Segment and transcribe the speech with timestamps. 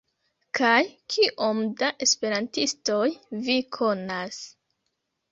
[0.59, 0.77] Kaj
[1.15, 3.01] kiom da esperantistoj
[3.49, 4.41] vi konas?